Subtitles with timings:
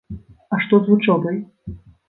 [0.57, 1.37] А што з вучобай?